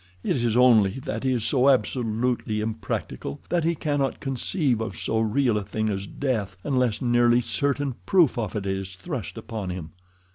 [0.23, 5.19] It is only that he is so absolutely impractical that he cannot conceive of so
[5.19, 9.91] real a thing as death unless nearly certain proof of it is thrust upon him."